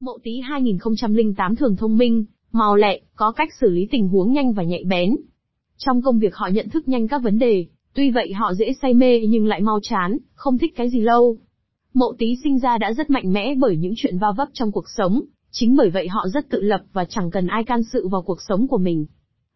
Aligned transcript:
Mậu 0.00 0.18
Tý 0.22 0.40
2008 0.40 1.56
thường 1.56 1.76
thông 1.76 1.98
minh, 1.98 2.24
mau 2.52 2.76
lẹ, 2.76 3.00
có 3.14 3.32
cách 3.32 3.48
xử 3.60 3.70
lý 3.70 3.88
tình 3.90 4.08
huống 4.08 4.32
nhanh 4.32 4.52
và 4.52 4.62
nhạy 4.62 4.84
bén. 4.84 5.16
Trong 5.76 6.02
công 6.02 6.18
việc 6.18 6.34
họ 6.34 6.48
nhận 6.48 6.68
thức 6.68 6.88
nhanh 6.88 7.08
các 7.08 7.22
vấn 7.22 7.38
đề, 7.38 7.66
tuy 7.94 8.10
vậy 8.10 8.32
họ 8.32 8.54
dễ 8.54 8.72
say 8.82 8.94
mê 8.94 9.20
nhưng 9.28 9.46
lại 9.46 9.60
mau 9.60 9.80
chán, 9.82 10.18
không 10.34 10.58
thích 10.58 10.76
cái 10.76 10.90
gì 10.90 11.00
lâu. 11.00 11.38
Mậu 11.94 12.14
Tý 12.18 12.36
sinh 12.44 12.58
ra 12.58 12.78
đã 12.78 12.92
rất 12.92 13.10
mạnh 13.10 13.32
mẽ 13.32 13.54
bởi 13.54 13.76
những 13.76 13.92
chuyện 13.96 14.18
va 14.18 14.32
vấp 14.36 14.48
trong 14.52 14.72
cuộc 14.72 14.84
sống, 14.96 15.22
chính 15.50 15.76
bởi 15.76 15.90
vậy 15.90 16.08
họ 16.08 16.28
rất 16.28 16.48
tự 16.48 16.60
lập 16.60 16.80
và 16.92 17.04
chẳng 17.04 17.30
cần 17.30 17.46
ai 17.46 17.64
can 17.64 17.82
sự 17.82 18.08
vào 18.08 18.22
cuộc 18.22 18.42
sống 18.48 18.68
của 18.68 18.78
mình. 18.78 19.06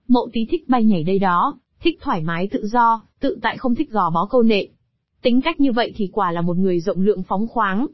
Mậu 0.09 0.29
Tý 0.33 0.47
thích 0.51 0.69
bay 0.69 0.85
nhảy 0.85 1.05
đây 1.05 1.19
đó, 1.19 1.59
thích 1.83 1.99
thoải 2.01 2.23
mái 2.23 2.49
tự 2.49 2.67
do, 2.67 3.03
tự 3.21 3.39
tại 3.43 3.57
không 3.57 3.75
thích 3.75 3.91
gò 3.91 4.11
bó 4.11 4.29
câu 4.31 4.43
nệ. 4.43 4.69
Tính 5.23 5.41
cách 5.41 5.61
như 5.61 5.73
vậy 5.73 5.93
thì 5.97 6.09
quả 6.13 6.33
là 6.33 6.41
một 6.41 6.57
người 6.57 6.81
rộng 6.81 7.01
lượng 7.01 7.23
phóng 7.23 7.47
khoáng. 7.47 7.87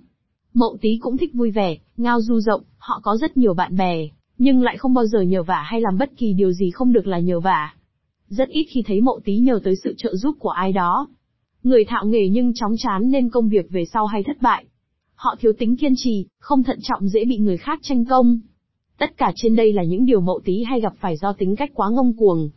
Mậu 0.59 0.77
Tý 0.81 0.99
cũng 1.01 1.17
thích 1.17 1.35
vui 1.35 1.51
vẻ, 1.51 1.77
ngao 1.97 2.21
du 2.21 2.41
rộng, 2.41 2.63
họ 2.79 3.01
có 3.03 3.17
rất 3.17 3.37
nhiều 3.37 3.55
bạn 3.55 3.77
bè, 3.77 4.09
nhưng 4.39 4.63
lại 4.63 4.77
không 4.77 4.95
bao 4.95 5.07
giờ 5.07 5.21
nhờ 5.21 5.43
vả 5.43 5.63
hay 5.67 5.81
làm 5.81 5.99
bất 5.99 6.11
kỳ 6.17 6.33
điều 6.33 6.53
gì 6.53 6.71
không 6.71 6.93
được 6.93 7.07
là 7.07 7.19
nhờ 7.19 7.41
vả. 7.41 7.75
Rất 8.29 8.49
ít 8.49 8.67
khi 8.71 8.83
thấy 8.87 9.01
Mậu 9.01 9.21
Tý 9.25 9.37
nhờ 9.37 9.61
tới 9.65 9.75
sự 9.85 9.95
trợ 9.99 10.15
giúp 10.17 10.37
của 10.39 10.49
ai 10.49 10.73
đó. 10.73 11.09
Người 11.63 11.85
thạo 11.85 12.07
nghề 12.07 12.29
nhưng 12.29 12.55
chóng 12.55 12.75
chán 12.79 13.11
nên 13.11 13.31
công 13.31 13.49
việc 13.49 13.71
về 13.71 13.85
sau 13.85 14.07
hay 14.07 14.23
thất 14.27 14.43
bại. 14.43 14.65
Họ 15.15 15.37
thiếu 15.41 15.53
tính 15.59 15.77
kiên 15.77 15.93
trì, 15.97 16.27
không 16.39 16.63
thận 16.63 16.79
trọng 16.83 17.09
dễ 17.09 17.25
bị 17.25 17.39
người 17.39 17.57
khác 17.57 17.81
tranh 17.83 18.05
công. 18.05 18.41
Tất 18.99 19.17
cả 19.17 19.33
trên 19.37 19.57
đây 19.57 19.73
là 19.73 19.83
những 19.83 20.07
điều 20.07 20.21
Mậu 20.21 20.41
Tý 20.45 20.63
hay 20.63 20.81
gặp 20.81 20.93
phải 21.01 21.17
do 21.17 21.33
tính 21.33 21.57
cách 21.57 21.71
quá 21.75 21.91
ngông 21.91 22.17
cuồng. 22.17 22.51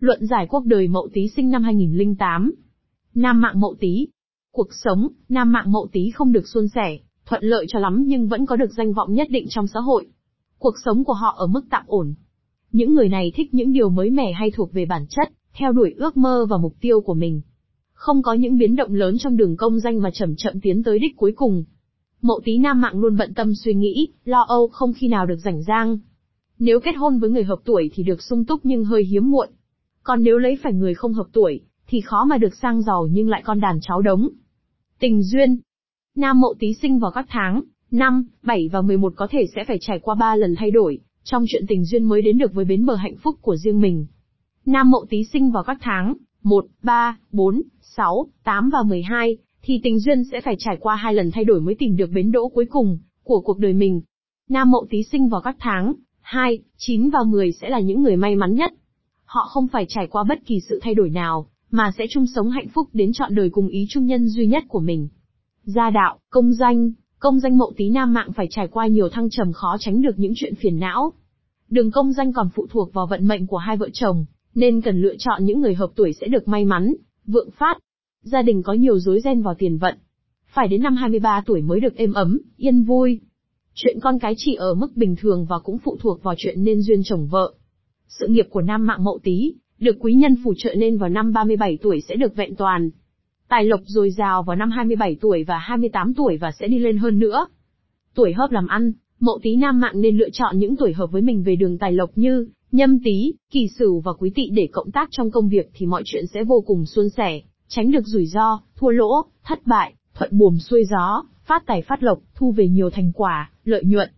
Luận 0.00 0.26
giải 0.26 0.46
quốc 0.46 0.64
đời 0.64 0.88
Mậu 0.88 1.08
Tý 1.12 1.28
sinh 1.36 1.50
năm 1.50 1.62
2008. 1.62 2.52
Nam 3.14 3.40
mạng 3.40 3.60
Mậu 3.60 3.74
Tý. 3.80 4.08
Cuộc 4.52 4.68
sống, 4.84 5.08
Nam 5.28 5.52
mạng 5.52 5.72
Mậu 5.72 5.88
Tý 5.92 6.10
không 6.10 6.32
được 6.32 6.48
suôn 6.48 6.68
sẻ, 6.68 6.98
thuận 7.28 7.44
lợi 7.44 7.66
cho 7.68 7.78
lắm 7.78 8.04
nhưng 8.06 8.28
vẫn 8.28 8.46
có 8.46 8.56
được 8.56 8.72
danh 8.76 8.92
vọng 8.92 9.12
nhất 9.12 9.28
định 9.30 9.46
trong 9.48 9.66
xã 9.66 9.80
hội. 9.80 10.06
Cuộc 10.58 10.74
sống 10.84 11.04
của 11.04 11.12
họ 11.12 11.34
ở 11.38 11.46
mức 11.46 11.60
tạm 11.70 11.84
ổn. 11.86 12.14
Những 12.72 12.94
người 12.94 13.08
này 13.08 13.32
thích 13.34 13.54
những 13.54 13.72
điều 13.72 13.90
mới 13.90 14.10
mẻ 14.10 14.32
hay 14.32 14.50
thuộc 14.50 14.72
về 14.72 14.84
bản 14.84 15.06
chất, 15.08 15.32
theo 15.54 15.72
đuổi 15.72 15.94
ước 15.96 16.16
mơ 16.16 16.46
và 16.50 16.56
mục 16.56 16.74
tiêu 16.80 17.00
của 17.00 17.14
mình. 17.14 17.40
Không 17.92 18.22
có 18.22 18.32
những 18.32 18.58
biến 18.58 18.76
động 18.76 18.94
lớn 18.94 19.16
trong 19.18 19.36
đường 19.36 19.56
công 19.56 19.80
danh 19.80 20.02
mà 20.02 20.10
chậm 20.10 20.36
chậm 20.36 20.60
tiến 20.60 20.82
tới 20.82 20.98
đích 20.98 21.16
cuối 21.16 21.32
cùng. 21.36 21.64
Mậu 22.22 22.40
Tý 22.44 22.58
Nam 22.58 22.80
mạng 22.80 23.00
luôn 23.00 23.16
bận 23.16 23.34
tâm 23.34 23.54
suy 23.54 23.74
nghĩ, 23.74 24.08
lo 24.24 24.44
âu 24.48 24.68
không 24.68 24.92
khi 24.92 25.08
nào 25.08 25.26
được 25.26 25.38
rảnh 25.44 25.62
rang. 25.62 25.98
Nếu 26.58 26.80
kết 26.80 26.92
hôn 26.96 27.18
với 27.18 27.30
người 27.30 27.44
hợp 27.44 27.58
tuổi 27.64 27.90
thì 27.94 28.02
được 28.02 28.22
sung 28.22 28.44
túc 28.44 28.60
nhưng 28.64 28.84
hơi 28.84 29.04
hiếm 29.04 29.30
muộn. 29.30 29.48
Còn 30.02 30.22
nếu 30.22 30.38
lấy 30.38 30.58
phải 30.62 30.72
người 30.72 30.94
không 30.94 31.12
hợp 31.12 31.26
tuổi, 31.32 31.60
thì 31.86 32.00
khó 32.00 32.24
mà 32.24 32.38
được 32.38 32.54
sang 32.54 32.82
giàu 32.82 33.08
nhưng 33.10 33.28
lại 33.28 33.42
con 33.44 33.60
đàn 33.60 33.78
cháu 33.82 34.02
đống. 34.02 34.28
Tình 34.98 35.22
duyên 35.22 35.60
Nam 36.18 36.40
mậu 36.40 36.54
tý 36.58 36.74
sinh 36.74 36.98
vào 36.98 37.10
các 37.10 37.26
tháng, 37.28 37.62
5, 37.90 38.26
7 38.42 38.68
và 38.72 38.80
11 38.80 39.12
có 39.16 39.26
thể 39.30 39.46
sẽ 39.54 39.64
phải 39.64 39.78
trải 39.80 39.98
qua 39.98 40.14
3 40.14 40.36
lần 40.36 40.54
thay 40.58 40.70
đổi, 40.70 40.98
trong 41.24 41.44
chuyện 41.48 41.64
tình 41.68 41.84
duyên 41.84 42.04
mới 42.04 42.22
đến 42.22 42.38
được 42.38 42.52
với 42.54 42.64
bến 42.64 42.86
bờ 42.86 42.94
hạnh 42.94 43.16
phúc 43.16 43.36
của 43.40 43.56
riêng 43.56 43.80
mình. 43.80 44.06
Nam 44.66 44.90
mậu 44.90 45.06
tý 45.10 45.24
sinh 45.24 45.50
vào 45.50 45.62
các 45.62 45.78
tháng, 45.80 46.14
1, 46.42 46.66
3, 46.82 47.18
4, 47.32 47.62
6, 47.80 48.26
8 48.44 48.70
và 48.70 48.78
12, 48.86 49.36
thì 49.62 49.80
tình 49.82 49.98
duyên 49.98 50.24
sẽ 50.32 50.40
phải 50.40 50.56
trải 50.58 50.76
qua 50.80 50.96
hai 50.96 51.14
lần 51.14 51.30
thay 51.30 51.44
đổi 51.44 51.60
mới 51.60 51.74
tìm 51.74 51.96
được 51.96 52.10
bến 52.14 52.32
đỗ 52.32 52.48
cuối 52.48 52.66
cùng, 52.70 52.98
của 53.22 53.40
cuộc 53.40 53.58
đời 53.58 53.72
mình. 53.72 54.00
Nam 54.48 54.70
mậu 54.70 54.86
tý 54.90 55.02
sinh 55.02 55.28
vào 55.28 55.40
các 55.40 55.56
tháng, 55.58 55.94
2, 56.20 56.58
9 56.76 57.10
và 57.10 57.20
10 57.26 57.52
sẽ 57.52 57.68
là 57.68 57.80
những 57.80 58.02
người 58.02 58.16
may 58.16 58.36
mắn 58.36 58.54
nhất. 58.54 58.72
Họ 59.24 59.48
không 59.50 59.68
phải 59.68 59.86
trải 59.88 60.06
qua 60.06 60.24
bất 60.28 60.38
kỳ 60.46 60.60
sự 60.68 60.80
thay 60.82 60.94
đổi 60.94 61.10
nào, 61.10 61.46
mà 61.70 61.92
sẽ 61.98 62.06
chung 62.10 62.26
sống 62.26 62.50
hạnh 62.50 62.68
phúc 62.68 62.88
đến 62.92 63.12
trọn 63.12 63.34
đời 63.34 63.50
cùng 63.50 63.68
ý 63.68 63.86
chung 63.88 64.06
nhân 64.06 64.28
duy 64.28 64.46
nhất 64.46 64.64
của 64.68 64.80
mình. 64.80 65.08
Gia 65.74 65.90
đạo, 65.90 66.18
công 66.30 66.52
danh, 66.52 66.92
công 67.18 67.40
danh 67.40 67.58
mậu 67.58 67.72
tí 67.76 67.90
nam 67.90 68.12
mạng 68.12 68.32
phải 68.32 68.46
trải 68.50 68.68
qua 68.68 68.86
nhiều 68.86 69.08
thăng 69.08 69.30
trầm 69.30 69.52
khó 69.52 69.76
tránh 69.80 70.02
được 70.02 70.18
những 70.18 70.32
chuyện 70.36 70.54
phiền 70.54 70.78
não. 70.78 71.12
Đường 71.70 71.90
công 71.90 72.12
danh 72.12 72.32
còn 72.32 72.48
phụ 72.54 72.66
thuộc 72.70 72.92
vào 72.92 73.06
vận 73.06 73.28
mệnh 73.28 73.46
của 73.46 73.56
hai 73.56 73.76
vợ 73.76 73.88
chồng, 73.92 74.24
nên 74.54 74.80
cần 74.80 75.00
lựa 75.00 75.14
chọn 75.18 75.44
những 75.44 75.60
người 75.60 75.74
hợp 75.74 75.90
tuổi 75.96 76.12
sẽ 76.12 76.26
được 76.26 76.48
may 76.48 76.64
mắn, 76.64 76.94
vượng 77.26 77.50
phát. 77.50 77.78
Gia 78.22 78.42
đình 78.42 78.62
có 78.62 78.72
nhiều 78.72 78.98
rối 78.98 79.20
ren 79.20 79.42
vào 79.42 79.54
tiền 79.54 79.78
vận. 79.78 79.98
Phải 80.46 80.68
đến 80.68 80.82
năm 80.82 80.96
23 80.96 81.42
tuổi 81.46 81.62
mới 81.62 81.80
được 81.80 81.96
êm 81.96 82.12
ấm, 82.12 82.38
yên 82.56 82.82
vui. 82.82 83.20
Chuyện 83.74 84.00
con 84.00 84.18
cái 84.18 84.34
chỉ 84.36 84.54
ở 84.54 84.74
mức 84.74 84.96
bình 84.96 85.16
thường 85.16 85.46
và 85.48 85.58
cũng 85.58 85.78
phụ 85.78 85.96
thuộc 86.00 86.22
vào 86.22 86.34
chuyện 86.38 86.64
nên 86.64 86.82
duyên 86.82 87.00
chồng 87.04 87.26
vợ. 87.26 87.54
Sự 88.06 88.26
nghiệp 88.28 88.46
của 88.50 88.62
nam 88.62 88.86
mạng 88.86 89.04
mậu 89.04 89.18
tí, 89.22 89.54
được 89.78 89.96
quý 90.00 90.14
nhân 90.14 90.36
phù 90.44 90.54
trợ 90.56 90.74
nên 90.74 90.98
vào 90.98 91.08
năm 91.08 91.32
37 91.32 91.78
tuổi 91.82 92.00
sẽ 92.00 92.14
được 92.14 92.36
vẹn 92.36 92.56
toàn. 92.56 92.90
Tài 93.48 93.64
lộc 93.64 93.80
dồi 93.84 94.10
dào 94.10 94.42
vào 94.42 94.56
năm 94.56 94.70
27 94.70 95.16
tuổi 95.20 95.44
và 95.44 95.58
28 95.58 96.14
tuổi 96.14 96.36
và 96.36 96.52
sẽ 96.60 96.68
đi 96.68 96.78
lên 96.78 96.98
hơn 96.98 97.18
nữa. 97.18 97.46
Tuổi 98.14 98.32
hợp 98.32 98.50
làm 98.50 98.66
ăn, 98.66 98.92
mậu 99.20 99.38
tí 99.42 99.56
nam 99.56 99.80
mạng 99.80 100.00
nên 100.00 100.16
lựa 100.16 100.30
chọn 100.32 100.58
những 100.58 100.76
tuổi 100.76 100.92
hợp 100.92 101.06
với 101.12 101.22
mình 101.22 101.42
về 101.42 101.56
đường 101.56 101.78
tài 101.78 101.92
lộc 101.92 102.10
như 102.14 102.48
nhâm 102.72 102.98
tý, 103.04 103.34
kỳ 103.50 103.68
sửu 103.78 104.00
và 104.00 104.12
quý 104.12 104.32
tỵ 104.34 104.42
để 104.52 104.68
cộng 104.72 104.90
tác 104.90 105.08
trong 105.10 105.30
công 105.30 105.48
việc 105.48 105.70
thì 105.74 105.86
mọi 105.86 106.02
chuyện 106.04 106.26
sẽ 106.26 106.44
vô 106.44 106.64
cùng 106.66 106.86
suôn 106.86 107.08
sẻ, 107.08 107.40
tránh 107.68 107.90
được 107.90 108.06
rủi 108.06 108.26
ro, 108.26 108.60
thua 108.76 108.90
lỗ, 108.90 109.24
thất 109.44 109.66
bại, 109.66 109.94
thuận 110.14 110.38
buồm 110.38 110.58
xuôi 110.58 110.84
gió, 110.90 111.24
phát 111.46 111.66
tài 111.66 111.82
phát 111.82 112.02
lộc, 112.02 112.18
thu 112.34 112.52
về 112.52 112.68
nhiều 112.68 112.90
thành 112.90 113.12
quả, 113.14 113.50
lợi 113.64 113.84
nhuận. 113.84 114.10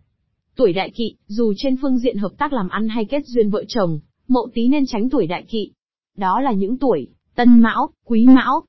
Tuổi 0.55 0.73
đại 0.73 0.89
kỵ, 0.89 1.15
dù 1.27 1.53
trên 1.57 1.75
phương 1.81 1.97
diện 1.97 2.17
hợp 2.17 2.31
tác 2.37 2.53
làm 2.53 2.69
ăn 2.69 2.87
hay 2.87 3.05
kết 3.05 3.21
duyên 3.25 3.49
vợ 3.49 3.63
chồng, 3.67 3.99
mậu 4.27 4.47
tí 4.53 4.67
nên 4.67 4.85
tránh 4.87 5.09
tuổi 5.09 5.27
đại 5.27 5.43
kỵ. 5.47 5.71
Đó 6.17 6.41
là 6.41 6.51
những 6.51 6.77
tuổi, 6.77 7.07
tân 7.35 7.59
mão, 7.59 7.89
quý 8.05 8.25
mão, 8.25 8.63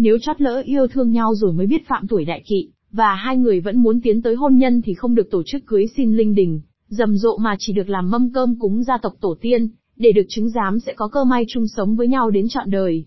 nếu 0.00 0.18
chót 0.18 0.40
lỡ 0.40 0.62
yêu 0.64 0.86
thương 0.86 1.12
nhau 1.12 1.34
rồi 1.34 1.52
mới 1.52 1.66
biết 1.66 1.88
phạm 1.88 2.08
tuổi 2.08 2.24
đại 2.24 2.42
kỵ, 2.46 2.68
và 2.92 3.14
hai 3.14 3.36
người 3.36 3.60
vẫn 3.60 3.82
muốn 3.82 4.00
tiến 4.00 4.22
tới 4.22 4.34
hôn 4.34 4.56
nhân 4.56 4.82
thì 4.82 4.94
không 4.94 5.14
được 5.14 5.30
tổ 5.30 5.42
chức 5.46 5.66
cưới 5.66 5.86
xin 5.96 6.16
linh 6.16 6.34
đình, 6.34 6.60
rầm 6.88 7.16
rộ 7.16 7.36
mà 7.36 7.56
chỉ 7.58 7.72
được 7.72 7.88
làm 7.88 8.10
mâm 8.10 8.32
cơm 8.32 8.58
cúng 8.58 8.82
gia 8.82 8.98
tộc 8.98 9.12
tổ 9.20 9.36
tiên, 9.40 9.68
để 9.96 10.12
được 10.12 10.26
chứng 10.28 10.50
giám 10.50 10.80
sẽ 10.80 10.92
có 10.96 11.08
cơ 11.08 11.24
may 11.24 11.44
chung 11.48 11.68
sống 11.68 11.96
với 11.96 12.08
nhau 12.08 12.30
đến 12.30 12.48
trọn 12.48 12.70
đời. 12.70 13.04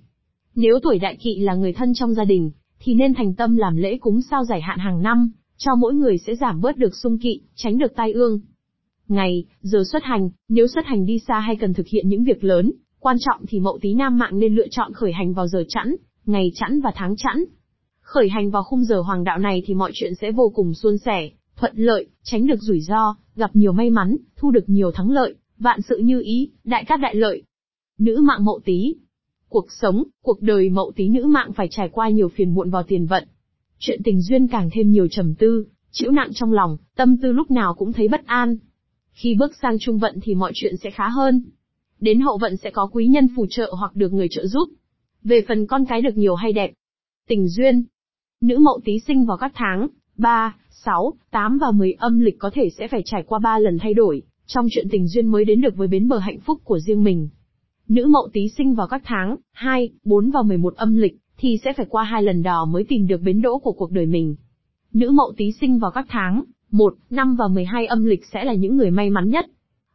Nếu 0.56 0.80
tuổi 0.84 1.00
đại 1.00 1.18
kỵ 1.24 1.40
là 1.40 1.56
người 1.56 1.74
thân 1.74 1.94
trong 1.94 2.14
gia 2.14 2.24
đình, 2.24 2.52
thì 2.80 2.94
nên 2.94 3.14
thành 3.14 3.34
tâm 3.34 3.58
làm 3.58 3.76
lễ 3.76 3.98
cúng 3.98 4.22
sao 4.22 4.44
giải 4.46 4.62
hạn 4.62 4.80
hàng 4.80 5.02
năm, 5.02 5.32
cho 5.58 5.76
mỗi 5.76 5.94
người 5.94 6.18
sẽ 6.18 6.36
giảm 6.36 6.62
bớt 6.62 6.78
được 6.78 6.96
xung 6.96 7.18
kỵ, 7.18 7.42
tránh 7.56 7.78
được 7.78 7.96
tai 7.96 8.12
ương. 8.12 8.40
Ngày, 9.08 9.46
giờ 9.62 9.84
xuất 9.92 10.04
hành, 10.04 10.30
nếu 10.50 10.68
xuất 10.68 10.86
hành 10.86 11.06
đi 11.06 11.20
xa 11.20 11.40
hay 11.40 11.56
cần 11.56 11.74
thực 11.74 11.88
hiện 11.88 12.10
những 12.10 12.24
việc 12.24 12.44
lớn, 12.44 12.72
quan 13.00 13.18
trọng 13.20 13.46
thì 13.48 13.60
mậu 13.60 13.80
tí 13.82 13.94
nam 13.94 14.18
mạng 14.18 14.40
nên 14.40 14.56
lựa 14.56 14.68
chọn 14.72 14.94
khởi 14.94 15.12
hành 15.12 15.34
vào 15.34 15.48
giờ 15.48 15.64
chẵn, 15.68 15.96
ngày 16.26 16.52
chẵn 16.56 16.82
và 16.82 16.92
tháng 16.96 17.16
chẵn. 17.16 17.44
Khởi 18.02 18.30
hành 18.30 18.52
vào 18.52 18.64
khung 18.64 18.84
giờ 18.84 19.02
hoàng 19.02 19.24
đạo 19.24 19.40
này 19.40 19.64
thì 19.66 19.74
mọi 19.74 19.92
chuyện 19.94 20.16
sẽ 20.16 20.32
vô 20.32 20.52
cùng 20.56 20.74
suôn 20.74 20.98
sẻ, 20.98 21.30
thuận 21.56 21.76
lợi, 21.76 22.08
tránh 22.24 22.48
được 22.48 22.60
rủi 22.60 22.82
ro, 22.82 23.16
gặp 23.36 23.56
nhiều 23.56 23.72
may 23.72 23.90
mắn, 23.90 24.18
thu 24.36 24.52
được 24.52 24.70
nhiều 24.70 24.92
thắng 24.92 25.10
lợi, 25.10 25.36
vạn 25.58 25.82
sự 25.82 25.98
như 25.98 26.22
ý, 26.22 26.52
đại 26.64 26.86
cát 26.86 27.00
đại 27.00 27.16
lợi. 27.16 27.44
Nữ 27.98 28.22
mạng 28.28 28.46
mậu 28.46 28.60
tí. 28.66 28.96
Cuộc 29.50 29.66
sống, 29.82 30.04
cuộc 30.24 30.42
đời 30.42 30.70
mậu 30.70 30.92
tí 30.96 31.10
nữ 31.10 31.26
mạng 31.26 31.54
phải 31.54 31.68
trải 31.72 31.90
qua 31.90 32.10
nhiều 32.10 32.30
phiền 32.30 32.54
muộn 32.54 32.70
vào 32.70 32.84
tiền 32.84 33.06
vận. 33.06 33.28
Chuyện 33.80 34.02
tình 34.04 34.22
duyên 34.22 34.48
càng 34.48 34.70
thêm 34.74 34.92
nhiều 34.92 35.08
trầm 35.08 35.36
tư, 35.36 35.66
chịu 35.92 36.12
nặng 36.12 36.30
trong 36.34 36.54
lòng, 36.54 36.78
tâm 36.96 37.18
tư 37.18 37.32
lúc 37.32 37.52
nào 37.52 37.74
cũng 37.74 37.94
thấy 37.94 38.08
bất 38.08 38.26
an. 38.26 38.58
Khi 39.12 39.36
bước 39.40 39.52
sang 39.62 39.80
trung 39.80 39.98
vận 39.98 40.20
thì 40.22 40.36
mọi 40.36 40.52
chuyện 40.56 40.78
sẽ 40.78 40.92
khá 40.92 41.08
hơn. 41.08 41.44
Đến 42.00 42.20
hậu 42.20 42.38
vận 42.38 42.58
sẽ 42.58 42.72
có 42.72 42.90
quý 42.92 43.08
nhân 43.08 43.28
phù 43.36 43.46
trợ 43.50 43.74
hoặc 43.78 43.96
được 43.96 44.14
người 44.14 44.28
trợ 44.32 44.46
giúp, 44.46 44.70
về 45.24 45.42
phần 45.48 45.68
con 45.68 45.86
cái 45.86 46.02
được 46.02 46.18
nhiều 46.18 46.36
hay 46.36 46.54
đẹp. 46.54 46.72
Tình 47.28 47.48
duyên. 47.48 47.84
Nữ 48.42 48.58
mậu 48.58 48.80
tí 48.86 49.00
sinh 49.00 49.26
vào 49.26 49.38
các 49.38 49.52
tháng 49.56 49.88
3, 50.18 50.56
6, 50.70 51.14
8 51.32 51.58
và 51.58 51.72
10 51.72 51.94
âm 51.94 52.20
lịch 52.20 52.40
có 52.40 52.50
thể 52.54 52.70
sẽ 52.78 52.88
phải 52.88 53.02
trải 53.06 53.24
qua 53.24 53.40
3 53.40 53.60
lần 53.60 53.78
thay 53.80 53.94
đổi, 53.94 54.22
trong 54.46 54.68
chuyện 54.72 54.88
tình 54.92 55.08
duyên 55.08 55.28
mới 55.28 55.46
đến 55.46 55.62
được 55.62 55.76
với 55.76 55.88
bến 55.88 56.08
bờ 56.08 56.18
hạnh 56.18 56.40
phúc 56.40 56.62
của 56.64 56.80
riêng 56.80 57.04
mình. 57.04 57.30
Nữ 57.88 58.06
mậu 58.10 58.30
tí 58.34 58.50
sinh 58.58 58.76
vào 58.76 58.88
các 58.88 59.02
tháng 59.06 59.36
2, 59.52 59.90
4 60.04 60.32
và 60.32 60.42
11 60.42 60.76
âm 60.76 60.96
lịch, 60.96 61.18
thì 61.38 61.58
sẽ 61.64 61.74
phải 61.74 61.86
qua 61.90 62.04
hai 62.04 62.24
lần 62.24 62.44
đò 62.44 62.66
mới 62.66 62.84
tìm 62.84 63.08
được 63.08 63.22
bến 63.22 63.42
đỗ 63.42 63.60
của 63.60 63.72
cuộc 63.72 63.92
đời 63.92 64.06
mình. 64.06 64.36
Nữ 64.94 65.12
mậu 65.12 65.34
tí 65.38 65.52
sinh 65.52 65.80
vào 65.80 65.92
các 65.92 66.06
tháng 66.10 66.44
1, 66.72 66.94
5 67.10 67.36
và 67.36 67.48
12 67.48 67.86
âm 67.86 68.06
lịch 68.06 68.26
sẽ 68.34 68.44
là 68.44 68.54
những 68.54 68.78
người 68.78 68.92
may 68.92 69.10
mắn 69.10 69.30
nhất. 69.30 69.46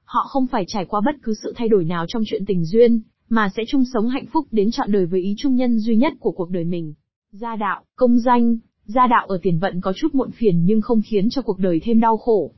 Họ 0.05 0.21
không 0.29 0.47
phải 0.47 0.65
trải 0.67 0.85
qua 0.85 1.01
bất 1.05 1.15
cứ 1.23 1.35
sự 1.43 1.53
thay 1.57 1.69
đổi 1.69 1.85
nào 1.85 2.05
trong 2.09 2.23
chuyện 2.27 2.45
tình 2.47 2.65
duyên, 2.65 3.01
mà 3.29 3.49
sẽ 3.57 3.63
chung 3.69 3.85
sống 3.95 4.09
hạnh 4.09 4.27
phúc 4.33 4.47
đến 4.51 4.71
trọn 4.71 4.93
đời 4.93 5.07
với 5.07 5.21
ý 5.21 5.35
chung 5.39 5.57
nhân 5.57 5.79
duy 5.79 5.97
nhất 5.97 6.13
của 6.21 6.31
cuộc 6.31 6.51
đời 6.51 6.65
mình. 6.65 6.95
Gia 7.33 7.57
đạo, 7.57 7.85
công 7.97 8.19
danh, 8.19 8.57
gia 8.85 9.07
đạo 9.07 9.27
ở 9.27 9.39
tiền 9.43 9.59
vận 9.59 9.81
có 9.81 9.93
chút 9.97 10.15
muộn 10.15 10.31
phiền 10.31 10.65
nhưng 10.65 10.81
không 10.81 11.01
khiến 11.07 11.31
cho 11.31 11.43
cuộc 11.43 11.59
đời 11.59 11.81
thêm 11.83 12.01
đau 12.01 12.17
khổ. 12.17 12.53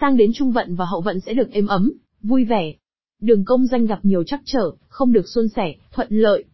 Sang 0.00 0.16
đến 0.16 0.30
trung 0.34 0.52
vận 0.52 0.74
và 0.74 0.84
hậu 0.84 1.00
vận 1.00 1.20
sẽ 1.20 1.34
được 1.34 1.50
êm 1.52 1.66
ấm, 1.66 1.92
vui 2.22 2.44
vẻ. 2.44 2.74
Đường 3.20 3.44
công 3.44 3.66
danh 3.66 3.86
gặp 3.86 3.98
nhiều 4.02 4.24
trắc 4.24 4.40
trở, 4.44 4.70
không 4.88 5.12
được 5.12 5.28
suôn 5.28 5.48
sẻ, 5.48 5.74
thuận 5.92 6.08
lợi. 6.10 6.44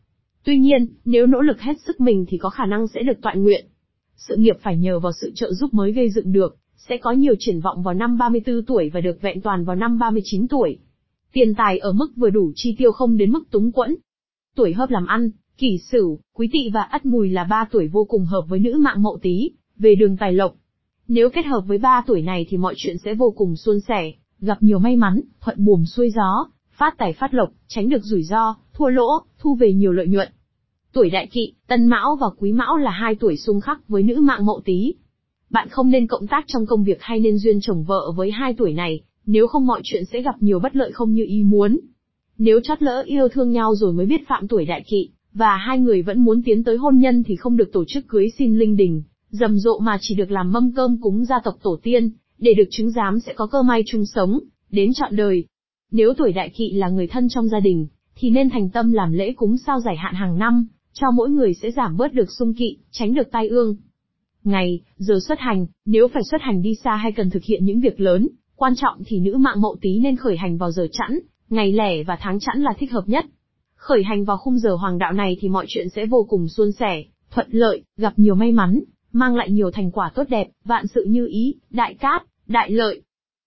Tuy 0.45 0.59
nhiên, 0.59 0.87
nếu 1.05 1.27
nỗ 1.27 1.41
lực 1.41 1.61
hết 1.61 1.81
sức 1.87 2.01
mình 2.01 2.25
thì 2.29 2.39
có 2.39 2.51
khả 2.51 2.67
năng 2.67 2.87
sẽ 2.89 3.03
được 3.03 3.21
toại 3.23 3.37
nguyện. 3.37 3.67
Sự 4.17 4.37
nghiệp 4.37 4.57
phải 4.63 4.77
nhờ 4.77 5.01
vào 5.01 5.13
sự 5.21 5.33
trợ 5.35 5.53
giúp 5.53 5.75
mới 5.75 5.93
gây 5.93 6.11
dựng 6.11 6.33
được, 6.33 6.57
sẽ 6.77 6.97
có 6.97 7.13
nhiều 7.13 7.35
triển 7.39 7.61
vọng 7.61 7.83
vào 7.83 7.95
năm 7.95 8.19
34 8.19 8.65
tuổi 8.65 8.91
và 8.95 9.01
được 9.01 9.23
vẹn 9.23 9.41
toàn 9.41 9.65
vào 9.65 9.77
năm 9.77 9.99
39 9.99 10.49
tuổi. 10.49 10.79
Tiền 11.33 11.55
tài 11.55 11.79
ở 11.79 11.93
mức 11.93 12.13
vừa 12.17 12.31
đủ 12.31 12.53
chi 12.55 12.75
tiêu 12.79 12.93
không 12.93 13.17
đến 13.17 13.31
mức 13.31 13.51
túng 13.51 13.73
quẫn. 13.73 13.97
Tuổi 14.57 14.73
hợp 14.73 14.91
làm 14.91 15.07
ăn, 15.07 15.31
kỷ 15.59 15.79
sửu, 15.79 16.19
quý 16.35 16.49
tỵ 16.53 16.71
và 16.71 16.83
ất 16.83 17.07
mùi 17.07 17.31
là 17.31 17.45
ba 17.45 17.69
tuổi 17.71 17.89
vô 17.89 18.05
cùng 18.05 18.25
hợp 18.25 18.45
với 18.49 18.59
nữ 18.59 18.77
mạng 18.79 19.03
mậu 19.03 19.19
tí, 19.23 19.51
về 19.79 19.95
đường 19.95 20.17
tài 20.17 20.33
lộc. 20.33 20.55
Nếu 21.09 21.31
kết 21.31 21.47
hợp 21.47 21.61
với 21.67 21.79
ba 21.79 22.03
tuổi 22.07 22.23
này 22.23 22.47
thì 22.49 22.57
mọi 22.57 22.75
chuyện 22.77 22.99
sẽ 22.99 23.15
vô 23.15 23.35
cùng 23.37 23.57
suôn 23.57 23.81
sẻ, 23.81 24.13
gặp 24.41 24.63
nhiều 24.63 24.79
may 24.79 24.97
mắn, 24.97 25.21
thuận 25.41 25.65
buồm 25.65 25.85
xuôi 25.85 26.11
gió, 26.11 26.47
phát 26.71 26.95
tài 26.99 27.13
phát 27.13 27.35
lộc, 27.35 27.53
tránh 27.69 27.89
được 27.89 28.03
rủi 28.03 28.23
ro, 28.23 28.57
thua 28.73 28.89
lỗ, 28.89 29.09
thu 29.39 29.55
về 29.55 29.73
nhiều 29.73 29.93
lợi 29.93 30.07
nhuận. 30.07 30.29
Tuổi 30.93 31.11
đại 31.11 31.27
kỵ, 31.27 31.53
tân 31.67 31.87
mão 31.87 32.17
và 32.21 32.27
quý 32.39 32.53
mão 32.53 32.77
là 32.77 32.91
hai 32.91 33.15
tuổi 33.15 33.37
xung 33.37 33.61
khắc 33.61 33.89
với 33.89 34.03
nữ 34.03 34.21
mạng 34.21 34.47
mậu 34.47 34.61
tý. 34.65 34.95
Bạn 35.51 35.69
không 35.69 35.91
nên 35.91 36.07
cộng 36.07 36.27
tác 36.27 36.45
trong 36.47 36.67
công 36.67 36.85
việc 36.85 36.99
hay 37.03 37.21
nên 37.21 37.39
duyên 37.39 37.59
chồng 37.61 37.85
vợ 37.85 38.13
với 38.17 38.31
hai 38.31 38.55
tuổi 38.55 38.73
này, 38.73 39.01
nếu 39.27 39.47
không 39.47 39.67
mọi 39.67 39.81
chuyện 39.85 40.05
sẽ 40.05 40.23
gặp 40.23 40.35
nhiều 40.41 40.59
bất 40.59 40.77
lợi 40.77 40.93
không 40.93 41.13
như 41.13 41.25
ý 41.29 41.43
muốn. 41.43 41.81
Nếu 42.39 42.61
chót 42.61 42.83
lỡ 42.83 43.03
yêu 43.07 43.29
thương 43.29 43.53
nhau 43.53 43.75
rồi 43.75 43.93
mới 43.93 44.07
biết 44.07 44.29
phạm 44.29 44.49
tuổi 44.49 44.65
đại 44.65 44.85
kỵ, 44.87 45.11
và 45.35 45.57
hai 45.57 45.79
người 45.79 46.03
vẫn 46.03 46.25
muốn 46.25 46.43
tiến 46.43 46.65
tới 46.65 46.77
hôn 46.77 46.99
nhân 46.99 47.23
thì 47.27 47.37
không 47.37 47.57
được 47.57 47.73
tổ 47.73 47.85
chức 47.89 48.09
cưới 48.09 48.29
xin 48.39 48.59
linh 48.59 48.77
đình, 48.77 49.03
rầm 49.31 49.59
rộ 49.59 49.79
mà 49.79 49.99
chỉ 50.01 50.15
được 50.15 50.31
làm 50.31 50.53
mâm 50.53 50.73
cơm 50.73 51.01
cúng 51.01 51.25
gia 51.25 51.41
tộc 51.45 51.55
tổ 51.63 51.79
tiên, 51.83 52.11
để 52.39 52.55
được 52.55 52.69
chứng 52.71 52.91
giám 52.91 53.21
sẽ 53.21 53.33
có 53.33 53.47
cơ 53.47 53.63
may 53.63 53.83
chung 53.87 54.07
sống, 54.07 54.41
đến 54.71 54.91
trọn 54.95 55.17
đời. 55.17 55.45
Nếu 55.91 56.15
tuổi 56.15 56.33
đại 56.33 56.51
kỵ 56.57 56.73
là 56.73 56.89
người 56.89 57.07
thân 57.07 57.29
trong 57.29 57.49
gia 57.49 57.61
đình, 57.61 57.87
thì 58.15 58.31
nên 58.31 58.51
thành 58.51 58.71
tâm 58.71 58.93
làm 58.93 59.13
lễ 59.13 59.33
cúng 59.33 59.57
sao 59.67 59.81
giải 59.81 59.97
hạn 59.97 60.15
hàng 60.15 60.39
năm, 60.39 60.67
cho 60.93 61.11
mỗi 61.11 61.31
người 61.31 61.55
sẽ 61.55 61.71
giảm 61.71 61.97
bớt 61.97 62.13
được 62.13 62.31
xung 62.39 62.55
kỵ, 62.55 62.77
tránh 62.91 63.15
được 63.15 63.31
tai 63.33 63.49
ương. 63.49 63.77
Ngày, 64.45 64.81
giờ 64.97 65.15
xuất 65.29 65.39
hành, 65.39 65.67
nếu 65.87 66.09
phải 66.09 66.23
xuất 66.31 66.41
hành 66.41 66.63
đi 66.63 66.75
xa 66.85 66.97
hay 66.97 67.13
cần 67.13 67.31
thực 67.31 67.45
hiện 67.45 67.65
những 67.65 67.81
việc 67.81 68.01
lớn, 68.01 68.29
quan 68.57 68.73
trọng 68.77 69.03
thì 69.07 69.21
nữ 69.21 69.37
mạng 69.37 69.61
mậu 69.61 69.77
tí 69.81 69.99
nên 69.99 70.17
khởi 70.17 70.37
hành 70.37 70.59
vào 70.59 70.71
giờ 70.71 70.89
chẵn, 70.93 71.19
ngày 71.49 71.73
lẻ 71.73 72.03
và 72.03 72.19
tháng 72.21 72.41
chẵn 72.41 72.63
là 72.63 72.73
thích 72.79 72.93
hợp 72.93 73.05
nhất. 73.07 73.27
Khởi 73.75 74.03
hành 74.05 74.25
vào 74.25 74.37
khung 74.37 74.59
giờ 74.59 74.75
hoàng 74.75 74.99
đạo 74.99 75.13
này 75.13 75.37
thì 75.41 75.49
mọi 75.49 75.65
chuyện 75.69 75.89
sẽ 75.89 76.07
vô 76.07 76.27
cùng 76.29 76.49
suôn 76.49 76.73
sẻ, 76.73 77.05
thuận 77.31 77.47
lợi, 77.51 77.83
gặp 77.97 78.13
nhiều 78.17 78.35
may 78.35 78.53
mắn, 78.53 78.81
mang 79.13 79.37
lại 79.37 79.51
nhiều 79.51 79.71
thành 79.71 79.91
quả 79.91 80.11
tốt 80.15 80.25
đẹp, 80.29 80.49
vạn 80.65 80.87
sự 80.87 81.05
như 81.09 81.27
ý, 81.27 81.55
đại 81.71 81.95
cát, 81.95 82.23
đại 82.47 82.71
lợi. 82.71 83.03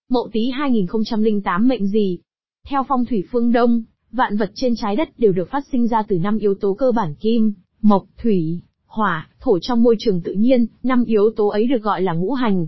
Mậu 0.10 0.30
Tý 0.34 0.50
2008 0.50 1.68
mệnh 1.68 1.88
gì? 1.88 2.20
Theo 2.68 2.84
phong 2.88 3.06
thủy 3.06 3.24
phương 3.32 3.52
Đông, 3.52 3.84
vạn 4.12 4.38
vật 4.38 4.52
trên 4.56 4.74
trái 4.76 4.96
đất 4.96 5.20
đều 5.20 5.32
được 5.32 5.50
phát 5.50 5.64
sinh 5.72 5.88
ra 5.88 6.04
từ 6.08 6.20
năm 6.20 6.38
yếu 6.38 6.56
tố 6.62 6.74
cơ 6.74 6.92
bản 6.92 7.16
kim, 7.16 7.54
mộc, 7.82 8.06
thủy, 8.18 8.62
hỏa, 8.88 9.30
thổ 9.40 9.60
trong 9.60 9.84
môi 9.84 9.96
trường 10.00 10.22
tự 10.22 10.34
nhiên, 10.34 10.66
năm 10.84 11.04
yếu 11.06 11.30
tố 11.36 11.48
ấy 11.48 11.68
được 11.68 11.82
gọi 11.82 12.02
là 12.02 12.14
ngũ 12.14 12.34
hành. 12.34 12.68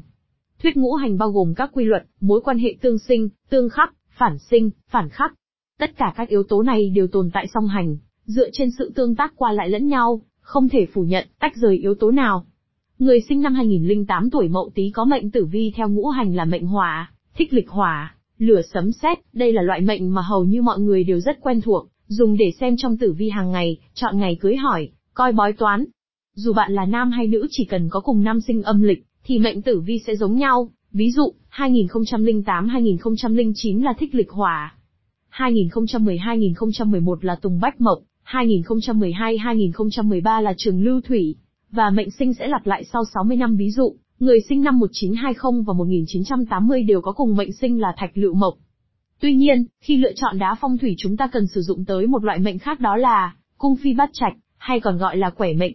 Thuyết 0.63 0.77
ngũ 0.77 0.93
hành 0.93 1.17
bao 1.17 1.31
gồm 1.31 1.53
các 1.55 1.69
quy 1.73 1.85
luật, 1.85 2.05
mối 2.21 2.41
quan 2.41 2.57
hệ 2.57 2.75
tương 2.81 2.99
sinh, 2.99 3.29
tương 3.49 3.69
khắc, 3.69 3.93
phản 4.17 4.37
sinh, 4.37 4.69
phản 4.89 5.09
khắc. 5.09 5.33
Tất 5.79 5.97
cả 5.97 6.13
các 6.15 6.29
yếu 6.29 6.43
tố 6.43 6.63
này 6.63 6.89
đều 6.89 7.07
tồn 7.07 7.29
tại 7.33 7.47
song 7.53 7.67
hành, 7.67 7.97
dựa 8.25 8.49
trên 8.53 8.69
sự 8.77 8.91
tương 8.95 9.15
tác 9.15 9.33
qua 9.35 9.51
lại 9.51 9.69
lẫn 9.69 9.87
nhau, 9.87 10.21
không 10.41 10.69
thể 10.69 10.85
phủ 10.93 11.03
nhận, 11.03 11.27
tách 11.39 11.55
rời 11.55 11.77
yếu 11.77 11.95
tố 11.95 12.11
nào. 12.11 12.45
Người 12.99 13.21
sinh 13.29 13.41
năm 13.41 13.53
2008 13.53 14.29
tuổi 14.29 14.47
Mậu 14.47 14.71
Tý 14.75 14.91
có 14.93 15.05
mệnh 15.05 15.31
tử 15.31 15.45
vi 15.45 15.73
theo 15.75 15.89
ngũ 15.89 16.07
hành 16.07 16.35
là 16.35 16.45
mệnh 16.45 16.65
hỏa, 16.65 17.11
thích 17.35 17.53
lịch 17.53 17.69
hỏa, 17.69 18.15
lửa 18.37 18.61
sấm 18.73 18.91
sét, 18.91 19.17
đây 19.33 19.53
là 19.53 19.61
loại 19.61 19.81
mệnh 19.81 20.13
mà 20.13 20.21
hầu 20.21 20.43
như 20.43 20.61
mọi 20.61 20.79
người 20.79 21.03
đều 21.03 21.19
rất 21.19 21.41
quen 21.41 21.61
thuộc, 21.61 21.87
dùng 22.07 22.37
để 22.37 22.51
xem 22.59 22.77
trong 22.77 22.97
tử 22.97 23.13
vi 23.13 23.29
hàng 23.29 23.51
ngày, 23.51 23.77
chọn 23.93 24.17
ngày 24.17 24.37
cưới 24.41 24.55
hỏi, 24.55 24.89
coi 25.13 25.31
bói 25.31 25.53
toán. 25.53 25.85
Dù 26.33 26.53
bạn 26.53 26.71
là 26.71 26.85
nam 26.85 27.11
hay 27.11 27.27
nữ 27.27 27.47
chỉ 27.49 27.65
cần 27.65 27.89
có 27.89 27.99
cùng 27.99 28.23
năm 28.23 28.41
sinh 28.41 28.63
âm 28.63 28.81
lịch, 28.81 29.05
thì 29.27 29.39
mệnh 29.39 29.61
tử 29.61 29.79
vi 29.79 29.99
sẽ 30.07 30.15
giống 30.15 30.35
nhau, 30.35 30.69
ví 30.91 31.11
dụ, 31.11 31.33
2008-2009 31.51 33.83
là 33.83 33.93
thích 33.99 34.15
lịch 34.15 34.29
hỏa, 34.29 34.75
2010-2011 35.31 37.15
là 37.21 37.35
tùng 37.35 37.59
bách 37.59 37.81
mộc, 37.81 37.99
2012-2013 38.25 40.41
là 40.41 40.53
trường 40.57 40.83
lưu 40.83 41.01
thủy, 41.01 41.35
và 41.71 41.89
mệnh 41.89 42.11
sinh 42.11 42.33
sẽ 42.33 42.47
lặp 42.47 42.67
lại 42.67 42.83
sau 42.93 43.03
60 43.13 43.37
năm. 43.37 43.55
Ví 43.55 43.71
dụ, 43.71 43.95
người 44.19 44.39
sinh 44.49 44.61
năm 44.61 44.79
1920 44.79 45.63
và 45.67 45.73
1980 45.73 46.83
đều 46.83 47.01
có 47.01 47.11
cùng 47.11 47.35
mệnh 47.35 47.53
sinh 47.53 47.81
là 47.81 47.93
thạch 47.97 48.11
lựu 48.13 48.33
mộc. 48.33 48.53
Tuy 49.19 49.35
nhiên, 49.35 49.65
khi 49.81 49.97
lựa 49.97 50.13
chọn 50.15 50.39
đá 50.39 50.55
phong 50.61 50.77
thủy 50.77 50.95
chúng 50.97 51.17
ta 51.17 51.27
cần 51.27 51.47
sử 51.47 51.61
dụng 51.61 51.85
tới 51.85 52.07
một 52.07 52.23
loại 52.23 52.39
mệnh 52.39 52.59
khác 52.59 52.79
đó 52.79 52.95
là 52.95 53.35
cung 53.57 53.75
phi 53.75 53.93
bát 53.93 54.09
trạch, 54.13 54.33
hay 54.57 54.79
còn 54.79 54.97
gọi 54.97 55.17
là 55.17 55.29
quẻ 55.29 55.53
mệnh. 55.53 55.73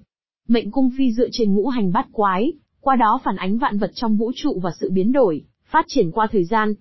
Mệnh 0.48 0.70
cung 0.70 0.90
phi 0.98 1.12
dựa 1.12 1.28
trên 1.32 1.54
ngũ 1.54 1.68
hành 1.68 1.92
bát 1.92 2.06
quái, 2.12 2.52
qua 2.82 2.96
đó 2.96 3.20
phản 3.24 3.36
ánh 3.36 3.58
vạn 3.58 3.78
vật 3.78 3.90
trong 3.94 4.16
vũ 4.16 4.32
trụ 4.34 4.60
và 4.62 4.70
sự 4.80 4.90
biến 4.90 5.12
đổi, 5.12 5.44
phát 5.70 5.84
triển 5.88 6.10
qua 6.10 6.28
thời 6.32 6.44
gian. 6.44 6.74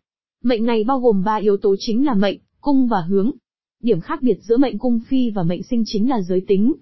Mệnh 0.44 0.66
này 0.66 0.84
bao 0.84 1.00
gồm 1.00 1.24
ba 1.24 1.36
yếu 1.36 1.58
tố 1.58 1.76
chính 1.80 2.06
là 2.06 2.14
mệnh, 2.14 2.40
cung 2.62 2.88
và 2.88 3.02
hướng. 3.02 3.32
Điểm 3.84 4.02
khác 4.02 4.22
biệt 4.22 4.38
giữa 4.42 4.58
mệnh 4.58 4.78
cung 4.78 5.00
phi 5.08 5.30
và 5.30 5.44
mệnh 5.44 5.64
sinh 5.64 5.84
chính 5.86 6.10
là 6.10 6.22
giới 6.22 6.46
tính. 6.48 6.74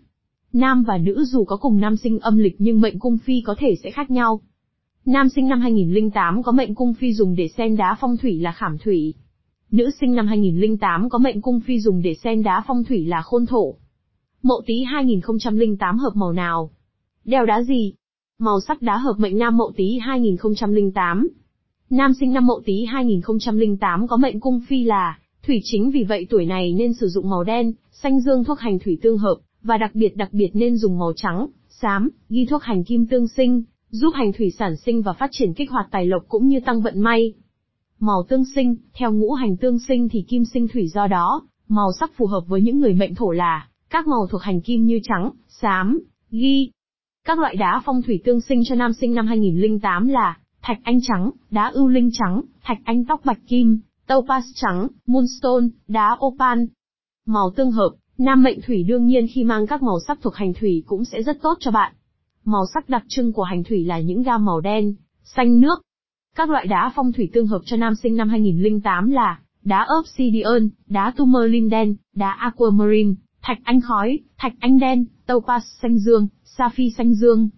Nam 0.53 0.83
và 0.83 0.97
nữ 0.97 1.25
dù 1.25 1.43
có 1.43 1.57
cùng 1.57 1.79
nam 1.79 1.97
sinh 1.97 2.19
âm 2.19 2.37
lịch 2.37 2.55
nhưng 2.57 2.81
mệnh 2.81 2.99
cung 2.99 3.17
phi 3.17 3.41
có 3.41 3.55
thể 3.57 3.75
sẽ 3.83 3.91
khác 3.91 4.11
nhau. 4.11 4.41
Nam 5.05 5.29
sinh 5.29 5.47
năm 5.47 5.61
2008 5.61 6.43
có 6.43 6.51
mệnh 6.51 6.75
cung 6.75 6.93
phi 6.93 7.13
dùng 7.13 7.35
để 7.35 7.47
xem 7.47 7.77
đá 7.77 7.97
phong 8.01 8.17
thủy 8.17 8.39
là 8.39 8.51
khảm 8.51 8.77
thủy. 8.77 9.13
Nữ 9.71 9.89
sinh 9.99 10.15
năm 10.15 10.27
2008 10.27 11.09
có 11.09 11.17
mệnh 11.17 11.41
cung 11.41 11.59
phi 11.59 11.79
dùng 11.79 12.01
để 12.01 12.13
xem 12.13 12.43
đá 12.43 12.63
phong 12.67 12.83
thủy 12.83 13.05
là 13.05 13.21
khôn 13.21 13.45
thổ. 13.45 13.75
Mậu 14.43 14.61
Tý 14.65 14.83
2008 14.83 15.97
hợp 15.97 16.11
màu 16.15 16.33
nào? 16.33 16.71
Đeo 17.25 17.45
đá 17.45 17.61
gì? 17.61 17.93
Màu 18.41 18.59
sắc 18.61 18.81
đá 18.81 18.97
hợp 18.97 19.13
mệnh 19.17 19.37
nam 19.37 19.57
Mậu 19.57 19.71
Tý 19.75 19.99
2008. 20.01 21.27
Nam 21.89 22.13
sinh 22.19 22.33
năm 22.33 22.47
Mậu 22.47 22.61
Tý 22.65 22.85
2008 22.85 24.07
có 24.07 24.17
mệnh 24.17 24.39
cung 24.39 24.61
phi 24.67 24.83
là 24.83 25.19
thủy 25.47 25.61
chính 25.63 25.91
vì 25.91 26.03
vậy 26.03 26.27
tuổi 26.29 26.45
này 26.45 26.73
nên 26.73 26.93
sử 26.93 27.07
dụng 27.07 27.29
màu 27.29 27.43
đen, 27.43 27.73
xanh 27.91 28.19
dương 28.21 28.43
thuốc 28.43 28.59
hành 28.59 28.79
thủy 28.79 28.97
tương 29.01 29.17
hợp, 29.17 29.35
và 29.63 29.77
đặc 29.77 29.91
biệt 29.93 30.17
đặc 30.17 30.29
biệt 30.31 30.49
nên 30.53 30.77
dùng 30.77 30.99
màu 30.99 31.13
trắng, 31.15 31.47
xám, 31.69 32.09
ghi 32.29 32.45
thuốc 32.45 32.63
hành 32.63 32.83
kim 32.83 33.05
tương 33.05 33.27
sinh, 33.27 33.63
giúp 33.89 34.11
hành 34.15 34.33
thủy 34.33 34.51
sản 34.59 34.75
sinh 34.77 35.01
và 35.01 35.13
phát 35.13 35.29
triển 35.31 35.53
kích 35.53 35.71
hoạt 35.71 35.87
tài 35.91 36.05
lộc 36.05 36.23
cũng 36.27 36.47
như 36.47 36.59
tăng 36.59 36.81
vận 36.81 36.99
may. 36.99 37.33
Màu 37.99 38.23
tương 38.29 38.45
sinh, 38.55 38.75
theo 38.93 39.11
ngũ 39.11 39.33
hành 39.33 39.57
tương 39.57 39.79
sinh 39.79 40.09
thì 40.09 40.21
kim 40.21 40.45
sinh 40.45 40.67
thủy 40.67 40.87
do 40.87 41.07
đó, 41.07 41.47
màu 41.67 41.91
sắc 41.99 42.11
phù 42.17 42.25
hợp 42.25 42.43
với 42.47 42.61
những 42.61 42.79
người 42.79 42.93
mệnh 42.93 43.15
thổ 43.15 43.31
là 43.31 43.67
các 43.89 44.07
màu 44.07 44.27
thuộc 44.27 44.41
hành 44.41 44.61
kim 44.61 44.85
như 44.85 44.99
trắng, 45.03 45.31
xám, 45.47 45.99
ghi. 46.31 46.69
Các 47.29 47.39
loại 47.39 47.55
đá 47.55 47.81
phong 47.85 48.01
thủy 48.01 48.21
tương 48.25 48.41
sinh 48.41 48.61
cho 48.65 48.75
nam 48.75 48.93
sinh 48.93 49.13
năm 49.13 49.27
2008 49.27 50.07
là 50.07 50.37
thạch 50.61 50.77
anh 50.83 50.99
trắng, 51.01 51.31
đá 51.51 51.71
ưu 51.73 51.87
linh 51.87 52.09
trắng, 52.13 52.41
thạch 52.63 52.77
anh 52.83 53.05
tóc 53.05 53.21
bạch 53.25 53.39
kim, 53.47 53.79
topaz 54.07 54.41
trắng, 54.55 54.87
moonstone, 55.07 55.67
đá 55.87 56.17
opal. 56.25 56.59
Màu 57.25 57.51
tương 57.55 57.71
hợp, 57.71 57.89
nam 58.17 58.43
mệnh 58.43 58.61
thủy 58.61 58.83
đương 58.83 59.05
nhiên 59.05 59.27
khi 59.33 59.43
mang 59.43 59.67
các 59.67 59.83
màu 59.83 59.99
sắc 60.07 60.19
thuộc 60.21 60.35
hành 60.35 60.53
thủy 60.53 60.83
cũng 60.87 61.05
sẽ 61.05 61.23
rất 61.23 61.41
tốt 61.41 61.57
cho 61.59 61.71
bạn. 61.71 61.93
Màu 62.45 62.63
sắc 62.73 62.89
đặc 62.89 63.03
trưng 63.07 63.33
của 63.33 63.43
hành 63.43 63.63
thủy 63.63 63.85
là 63.85 63.99
những 63.99 64.23
gam 64.23 64.45
màu 64.45 64.61
đen, 64.61 64.95
xanh 65.23 65.61
nước. 65.61 65.81
Các 66.35 66.49
loại 66.49 66.67
đá 66.67 66.91
phong 66.95 67.11
thủy 67.11 67.29
tương 67.33 67.47
hợp 67.47 67.61
cho 67.65 67.77
nam 67.77 67.95
sinh 67.95 68.15
năm 68.15 68.29
2008 68.29 69.11
là 69.11 69.39
đá 69.63 69.87
obsidian, 69.99 70.69
đá 70.87 71.13
tourmaline 71.17 71.69
đen, 71.69 71.95
đá 72.15 72.31
aquamarine, 72.31 73.13
thạch 73.41 73.57
anh 73.63 73.81
khói, 73.81 74.19
thạch 74.37 74.53
anh 74.59 74.79
đen, 74.79 75.05
topaz 75.27 75.59
xanh 75.81 75.97
dương, 75.97 76.27
sapphire 76.43 76.95
xanh 76.97 77.13
dương. 77.13 77.49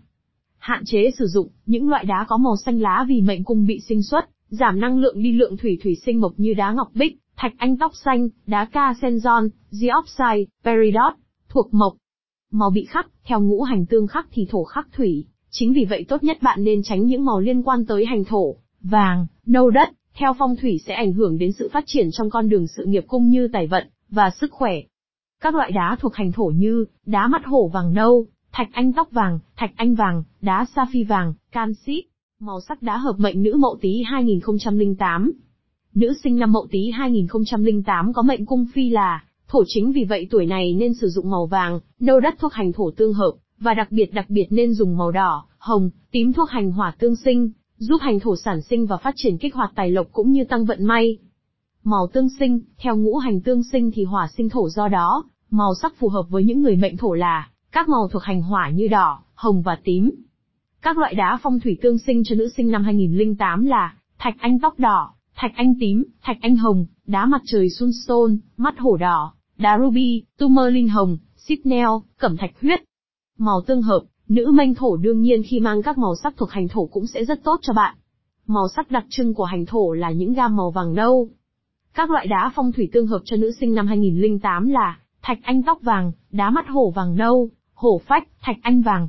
Hạn 0.57 0.83
chế 0.85 1.11
sử 1.17 1.25
dụng 1.27 1.50
những 1.65 1.89
loại 1.89 2.05
đá 2.05 2.25
có 2.27 2.38
màu 2.38 2.55
xanh 2.65 2.79
lá 2.79 3.05
vì 3.07 3.21
mệnh 3.21 3.43
cung 3.43 3.65
bị 3.65 3.79
sinh 3.79 4.03
xuất, 4.03 4.29
giảm 4.50 4.79
năng 4.79 4.97
lượng 4.97 5.23
đi 5.23 5.31
lượng 5.31 5.57
thủy 5.57 5.79
thủy 5.83 5.95
sinh 6.05 6.21
mộc 6.21 6.33
như 6.38 6.53
đá 6.53 6.71
ngọc 6.71 6.91
bích, 6.93 7.19
thạch 7.35 7.53
anh 7.57 7.77
tóc 7.77 7.91
xanh, 7.95 8.29
đá 8.47 8.65
ca 8.65 8.93
senzon, 9.01 9.50
diopside, 9.69 10.45
peridot, 10.63 11.13
thuộc 11.50 11.73
mộc, 11.73 11.93
Màu 12.53 12.69
bị 12.69 12.85
khắc, 12.85 13.07
theo 13.23 13.41
ngũ 13.41 13.61
hành 13.61 13.85
tương 13.85 14.07
khắc 14.07 14.27
thì 14.31 14.47
thổ 14.50 14.63
khắc 14.63 14.88
thủy, 14.93 15.25
chính 15.50 15.73
vì 15.73 15.85
vậy 15.85 16.05
tốt 16.07 16.23
nhất 16.23 16.38
bạn 16.41 16.63
nên 16.63 16.83
tránh 16.83 17.05
những 17.05 17.25
màu 17.25 17.39
liên 17.39 17.63
quan 17.63 17.85
tới 17.85 18.05
hành 18.05 18.23
thổ, 18.25 18.55
vàng, 18.81 19.27
nâu 19.45 19.69
đất, 19.69 19.89
theo 20.13 20.33
phong 20.39 20.55
thủy 20.55 20.79
sẽ 20.85 20.93
ảnh 20.93 21.13
hưởng 21.13 21.38
đến 21.38 21.51
sự 21.51 21.69
phát 21.73 21.83
triển 21.88 22.09
trong 22.11 22.29
con 22.29 22.50
đường 22.50 22.67
sự 22.67 22.85
nghiệp 22.85 23.03
cung 23.07 23.29
như 23.29 23.47
tài 23.53 23.67
vận, 23.67 23.88
và 24.09 24.29
sức 24.29 24.51
khỏe. 24.51 24.81
Các 25.41 25.55
loại 25.55 25.71
đá 25.71 25.98
thuộc 26.00 26.15
hành 26.15 26.31
thổ 26.31 26.45
như, 26.45 26.86
đá 27.05 27.27
mắt 27.27 27.41
hổ 27.45 27.67
vàng 27.67 27.93
nâu, 27.93 28.25
thạch 28.51 28.69
anh 28.71 28.93
tóc 28.93 29.12
vàng, 29.12 29.39
thạch 29.55 29.71
anh 29.75 29.95
vàng, 29.95 30.24
đá 30.41 30.65
sa 30.75 30.86
phi 30.93 31.03
vàng, 31.03 31.33
canxit, 31.51 32.05
màu 32.39 32.62
sắc 32.62 32.81
đá 32.81 32.98
hợp 32.98 33.15
mệnh 33.17 33.43
nữ 33.43 33.55
mậu 33.60 33.77
tý 33.81 34.03
2008. 34.05 35.31
Nữ 35.93 36.13
sinh 36.24 36.39
năm 36.39 36.51
mậu 36.51 36.67
tý 36.71 36.91
2008 36.91 38.13
có 38.13 38.21
mệnh 38.21 38.45
cung 38.45 38.65
phi 38.74 38.89
là 38.89 39.24
Thổ 39.48 39.63
chính 39.67 39.91
vì 39.91 40.03
vậy 40.03 40.27
tuổi 40.31 40.45
này 40.45 40.74
nên 40.74 40.93
sử 40.93 41.10
dụng 41.10 41.29
màu 41.29 41.45
vàng, 41.45 41.79
nâu 42.00 42.19
đất 42.19 42.36
thuốc 42.39 42.53
hành 42.53 42.74
thổ 42.74 42.91
tương 42.91 43.13
hợp, 43.13 43.31
và 43.60 43.74
đặc 43.74 43.91
biệt 43.91 44.13
đặc 44.13 44.29
biệt 44.29 44.48
nên 44.50 44.74
dùng 44.74 44.98
màu 44.98 45.12
đỏ, 45.12 45.45
hồng, 45.57 45.89
tím 46.12 46.33
thuốc 46.33 46.50
hành 46.50 46.71
hỏa 46.71 46.95
tương 47.00 47.15
sinh, 47.15 47.51
giúp 47.77 47.98
hành 48.01 48.19
thổ 48.19 48.36
sản 48.36 48.62
sinh 48.62 48.86
và 48.86 48.98
phát 48.98 49.13
triển 49.17 49.38
kích 49.38 49.55
hoạt 49.55 49.71
tài 49.75 49.91
lộc 49.91 50.07
cũng 50.12 50.31
như 50.31 50.43
tăng 50.43 50.65
vận 50.65 50.86
may. 50.86 51.17
Màu 51.83 52.07
tương 52.07 52.29
sinh, 52.39 52.61
theo 52.77 52.97
ngũ 52.97 53.17
hành 53.17 53.41
tương 53.41 53.63
sinh 53.63 53.91
thì 53.93 54.03
hỏa 54.03 54.27
sinh 54.27 54.50
thổ 54.50 54.69
do 54.69 54.88
đó, 54.88 55.23
màu 55.50 55.75
sắc 55.81 55.95
phù 55.95 56.09
hợp 56.09 56.23
với 56.29 56.43
những 56.43 56.61
người 56.61 56.75
mệnh 56.75 56.97
thổ 56.97 57.13
là 57.13 57.50
các 57.71 57.89
màu 57.89 58.07
thuộc 58.07 58.23
hành 58.23 58.41
hỏa 58.41 58.69
như 58.69 58.88
đỏ, 58.88 59.23
hồng 59.33 59.61
và 59.61 59.77
tím. 59.83 60.11
Các 60.81 60.97
loại 60.97 61.15
đá 61.15 61.39
phong 61.43 61.59
thủy 61.59 61.77
tương 61.81 61.97
sinh 61.97 62.23
cho 62.23 62.35
nữ 62.35 62.50
sinh 62.57 62.71
năm 62.71 62.83
2008 62.83 63.65
là 63.65 63.95
thạch 64.17 64.35
anh 64.39 64.59
tóc 64.59 64.79
đỏ, 64.79 65.13
thạch 65.35 65.51
anh 65.55 65.73
tím, 65.79 66.03
thạch 66.21 66.38
anh 66.41 66.55
hồng, 66.55 66.85
đá 67.07 67.25
mặt 67.25 67.41
trời 67.45 67.69
sunstone, 67.69 68.33
mắt 68.57 68.79
hổ 68.79 68.97
đỏ, 68.97 69.33
đá 69.57 69.79
ruby, 69.79 70.23
tourmaline 70.38 70.88
hồng, 70.88 71.17
sipnel, 71.38 71.89
cẩm 72.17 72.38
thạch 72.38 72.61
huyết. 72.61 72.83
Màu 73.38 73.61
tương 73.61 73.81
hợp, 73.81 74.01
Nữ 74.31 74.51
mệnh 74.53 74.75
thổ 74.75 74.97
đương 74.97 75.21
nhiên 75.21 75.43
khi 75.43 75.59
mang 75.59 75.81
các 75.81 75.97
màu 75.97 76.15
sắc 76.15 76.33
thuộc 76.38 76.50
hành 76.51 76.67
thổ 76.67 76.85
cũng 76.85 77.07
sẽ 77.07 77.25
rất 77.25 77.43
tốt 77.43 77.59
cho 77.61 77.73
bạn. 77.73 77.95
Màu 78.47 78.67
sắc 78.75 78.91
đặc 78.91 79.05
trưng 79.09 79.33
của 79.33 79.43
hành 79.43 79.65
thổ 79.65 79.93
là 79.93 80.11
những 80.11 80.33
gam 80.33 80.55
màu 80.55 80.71
vàng 80.71 80.93
nâu. 80.93 81.29
Các 81.93 82.10
loại 82.10 82.27
đá 82.27 82.51
phong 82.55 82.71
thủy 82.71 82.89
tương 82.93 83.07
hợp 83.07 83.21
cho 83.25 83.38
nữ 83.38 83.51
sinh 83.60 83.74
năm 83.75 83.88
2008 83.88 84.69
là 84.69 85.00
thạch 85.21 85.39
anh 85.43 85.63
tóc 85.63 85.81
vàng, 85.81 86.12
đá 86.31 86.50
mắt 86.50 86.67
hổ 86.67 86.89
vàng 86.95 87.15
nâu, 87.15 87.50
hổ 87.74 88.01
phách, 88.07 88.27
thạch 88.41 88.57
anh 88.62 88.81
vàng. 88.81 89.07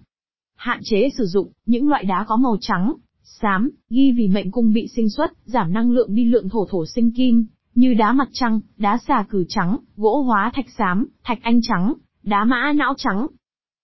Hạn 0.57 0.81
chế 0.83 1.09
sử 1.19 1.25
dụng 1.25 1.49
những 1.67 1.89
loại 1.89 2.05
đá 2.05 2.25
có 2.29 2.37
màu 2.37 2.57
trắng, 2.61 2.93
xám, 3.23 3.71
ghi 3.91 4.13
vì 4.13 4.29
mệnh 4.29 4.51
cung 4.51 4.73
bị 4.73 4.89
sinh 4.97 5.11
xuất, 5.11 5.33
giảm 5.45 5.73
năng 5.73 5.91
lượng 5.91 6.15
đi 6.15 6.25
lượng 6.25 6.49
thổ 6.49 6.67
thổ 6.71 6.87
sinh 6.87 7.11
kim, 7.11 7.47
như 7.75 7.95
đá 7.95 8.13
mặt 8.13 8.29
trăng, 8.33 8.61
đá 8.77 8.99
xà 9.09 9.25
cử 9.31 9.45
trắng, 9.49 9.79
gỗ 9.97 10.21
hóa 10.21 10.51
thạch 10.55 10.71
xám, 10.79 11.07
thạch 11.25 11.39
anh 11.43 11.61
trắng, 11.63 11.95
đá 12.23 12.45
mã 12.45 12.73
não 12.73 12.95
trắng. 12.97 13.27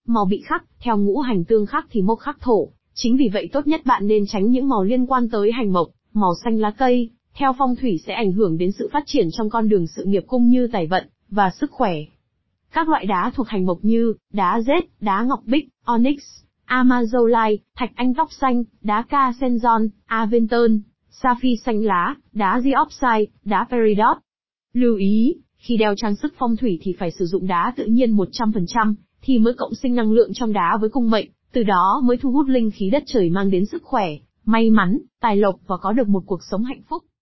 Màu 0.06 0.24
bị 0.24 0.42
khắc, 0.46 0.64
theo 0.80 0.98
ngũ 0.98 1.20
hành 1.20 1.44
tương 1.44 1.66
khắc 1.66 1.86
thì 1.90 2.02
mộc 2.02 2.18
khắc 2.18 2.40
thổ, 2.40 2.68
chính 2.94 3.16
vì 3.16 3.28
vậy 3.32 3.48
tốt 3.52 3.66
nhất 3.66 3.80
bạn 3.86 4.06
nên 4.06 4.24
tránh 4.26 4.50
những 4.50 4.68
màu 4.68 4.84
liên 4.84 5.06
quan 5.06 5.28
tới 5.30 5.52
hành 5.52 5.72
mộc, 5.72 5.88
màu 6.12 6.30
xanh 6.44 6.58
lá 6.58 6.70
cây, 6.70 7.10
theo 7.38 7.52
phong 7.58 7.76
thủy 7.76 8.00
sẽ 8.06 8.12
ảnh 8.14 8.32
hưởng 8.32 8.58
đến 8.58 8.72
sự 8.72 8.88
phát 8.92 9.02
triển 9.06 9.28
trong 9.32 9.50
con 9.50 9.68
đường 9.68 9.86
sự 9.86 10.04
nghiệp 10.04 10.24
cũng 10.26 10.48
như 10.48 10.68
tài 10.72 10.86
vận, 10.86 11.08
và 11.30 11.50
sức 11.50 11.70
khỏe. 11.70 11.94
Các 12.72 12.88
loại 12.88 13.06
đá 13.06 13.30
thuộc 13.34 13.48
hành 13.48 13.66
mộc 13.66 13.78
như, 13.82 14.14
đá 14.32 14.60
rết, 14.60 14.84
đá 15.00 15.22
ngọc 15.22 15.40
bích, 15.44 15.68
onyx, 15.84 16.18
amazolite, 16.66 17.56
thạch 17.76 17.90
anh 17.94 18.14
tóc 18.14 18.32
xanh, 18.32 18.64
đá 18.82 19.02
ca 19.02 19.32
senzon, 19.40 19.88
aventon, 20.06 20.80
sapphire 21.10 21.62
xanh 21.64 21.84
lá, 21.84 22.14
đá 22.32 22.60
diopside, 22.60 23.32
đá 23.44 23.66
peridot. 23.70 24.16
Lưu 24.72 24.96
ý, 24.96 25.34
khi 25.56 25.76
đeo 25.76 25.94
trang 25.96 26.16
sức 26.16 26.34
phong 26.38 26.56
thủy 26.56 26.78
thì 26.82 26.94
phải 26.98 27.10
sử 27.10 27.26
dụng 27.26 27.46
đá 27.46 27.72
tự 27.76 27.84
nhiên 27.84 28.16
100%, 28.16 28.94
thì 29.22 29.38
mới 29.38 29.54
cộng 29.54 29.74
sinh 29.74 29.94
năng 29.94 30.12
lượng 30.12 30.30
trong 30.34 30.52
đá 30.52 30.76
với 30.80 30.90
cung 30.90 31.10
mệnh, 31.10 31.28
từ 31.52 31.62
đó 31.62 32.00
mới 32.04 32.16
thu 32.16 32.30
hút 32.30 32.48
linh 32.48 32.70
khí 32.70 32.90
đất 32.90 33.02
trời 33.06 33.30
mang 33.30 33.50
đến 33.50 33.66
sức 33.66 33.82
khỏe, 33.82 34.08
may 34.44 34.70
mắn, 34.70 34.98
tài 35.20 35.36
lộc 35.36 35.54
và 35.66 35.76
có 35.76 35.92
được 35.92 36.08
một 36.08 36.22
cuộc 36.26 36.40
sống 36.50 36.64
hạnh 36.64 36.82
phúc. 36.88 37.02